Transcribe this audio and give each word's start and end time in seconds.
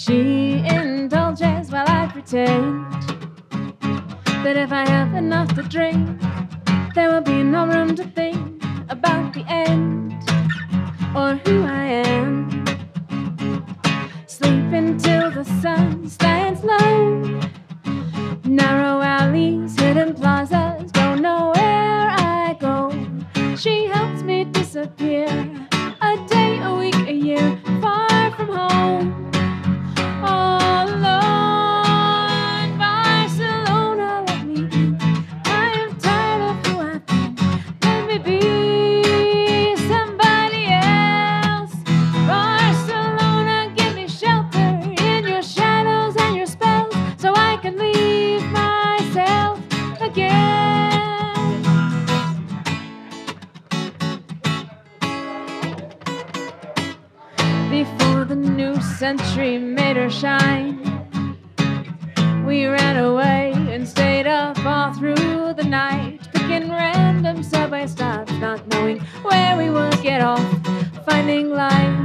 She 0.00 0.64
indulges 0.64 1.70
while 1.70 1.84
I 1.86 2.08
pretend 2.10 2.90
that 4.42 4.56
if 4.56 4.72
I 4.72 4.88
have 4.88 5.12
enough 5.12 5.54
to 5.56 5.62
drink, 5.62 6.18
there 6.94 7.10
will 7.10 7.20
be 7.20 7.42
no 7.42 7.66
room 7.66 7.94
to 7.96 8.04
think 8.04 8.64
about 8.88 9.34
the 9.34 9.44
end 9.46 10.14
or 11.14 11.34
who. 11.44 11.59
Century 59.00 59.56
made 59.56 59.96
her 59.96 60.10
shine. 60.10 60.76
We 62.44 62.66
ran 62.66 62.98
away 62.98 63.54
and 63.54 63.88
stayed 63.88 64.26
up 64.26 64.58
all 64.66 64.92
through 64.92 65.54
the 65.54 65.64
night, 65.64 66.28
picking 66.34 66.68
random 66.68 67.42
subway 67.42 67.86
stops, 67.86 68.30
not 68.32 68.66
knowing 68.68 68.98
where 69.22 69.56
we 69.56 69.70
would 69.70 70.02
get 70.02 70.20
off, 70.20 70.44
finding 71.06 71.48
life 71.48 71.99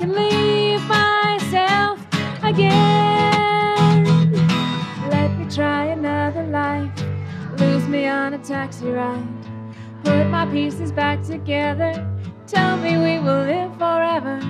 can 0.00 0.14
leave 0.14 0.80
myself 0.88 2.00
again. 2.42 4.02
Let 5.10 5.30
me 5.38 5.44
try 5.54 5.84
another 5.86 6.44
life. 6.44 6.90
Lose 7.58 7.86
me 7.86 8.06
on 8.06 8.32
a 8.32 8.38
taxi 8.38 8.86
ride. 8.86 9.28
Put 10.02 10.26
my 10.28 10.46
pieces 10.46 10.90
back 10.90 11.22
together. 11.22 11.92
Tell 12.46 12.78
me 12.78 12.96
we 12.96 13.18
will 13.18 13.44
live 13.44 13.72
forever. 13.76 14.40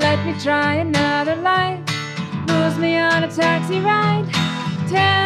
Let 0.00 0.18
me 0.26 0.34
try 0.40 0.74
another 0.74 1.36
life. 1.36 1.80
Lose 2.48 2.76
me 2.78 2.96
on 2.98 3.22
a 3.22 3.30
taxi 3.30 3.78
ride. 3.78 4.26
Tell 4.88 5.17